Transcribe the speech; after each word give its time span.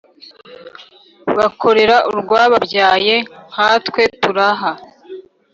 bakorera 1.37 1.97
urwababyaye 2.09 3.15
nkatwe 3.51 4.01
turaha 4.21 4.71